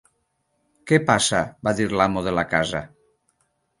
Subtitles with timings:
[0.91, 2.83] "Què passa?", va dir l'amo de la casa.